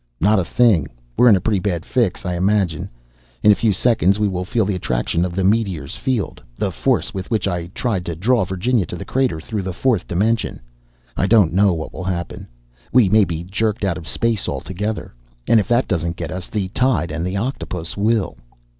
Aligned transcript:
"Not 0.19 0.39
a 0.39 0.43
thing! 0.43 0.87
We're 1.15 1.29
in 1.29 1.35
a 1.35 1.39
pretty 1.39 1.59
bad 1.59 1.85
fix, 1.85 2.25
I 2.25 2.33
imagine. 2.33 2.89
In 3.43 3.51
a 3.51 3.61
few 3.61 3.71
seconds 3.71 4.17
we 4.17 4.27
will 4.27 4.43
feel 4.43 4.65
the 4.65 4.73
attraction 4.73 5.23
of 5.23 5.35
the 5.35 5.43
meteor's 5.43 5.95
field 5.95 6.41
the 6.57 6.71
force 6.71 7.13
with 7.13 7.29
which 7.29 7.47
I 7.47 7.67
tried 7.75 8.07
to 8.07 8.15
draw 8.15 8.43
Virginia 8.43 8.87
to 8.87 8.95
the 8.95 9.05
crater 9.05 9.39
through 9.39 9.61
the 9.61 9.73
fourth 9.73 10.07
dimension. 10.07 10.59
I 11.15 11.27
don't 11.27 11.53
know 11.53 11.73
what 11.75 11.93
will 11.93 12.03
happen; 12.05 12.47
we 12.91 13.09
may 13.09 13.25
be 13.25 13.43
jerked 13.43 13.83
out 13.85 13.95
of 13.95 14.07
space 14.07 14.49
altogether. 14.49 15.13
And 15.47 15.59
if 15.59 15.67
that 15.67 15.87
doesn't 15.87 16.15
get 16.17 16.31
us, 16.31 16.47
the 16.47 16.69
tide 16.69 17.11
and 17.11 17.23
the 17.23 17.37
octopus 17.37 17.95
will!" 17.95 18.37